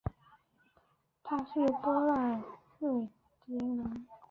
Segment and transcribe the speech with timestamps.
[1.21, 2.43] 他是波兰裔
[2.79, 3.07] 瑞
[3.45, 4.07] 典人。